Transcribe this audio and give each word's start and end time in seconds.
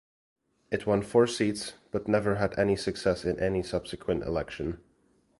It 0.71 0.87
won 0.87 1.03
four 1.03 1.27
seats, 1.27 1.73
but 1.91 2.07
never 2.07 2.33
had 2.37 2.57
any 2.57 2.75
success 2.75 3.23
in 3.23 3.39
any 3.39 3.61
subsequent 3.61 4.23
election. 4.23 4.79